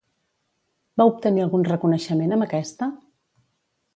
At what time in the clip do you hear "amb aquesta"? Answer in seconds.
2.37-2.91